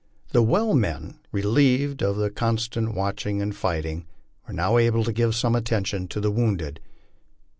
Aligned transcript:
The 0.31 0.41
well 0.41 0.73
men, 0.73 1.19
relieved 1.31 2.01
of 2.01 2.15
the 2.15 2.31
constant 2.31 2.95
watching 2.95 3.39
and 3.39 3.55
fighting, 3.55 4.07
were 4.47 4.53
now 4.55 4.79
able 4.79 5.03
to 5.03 5.13
give 5.13 5.35
some 5.35 5.53
attention 5.55 6.07
to 6.07 6.19
the 6.19 6.31
wounded. 6.31 6.79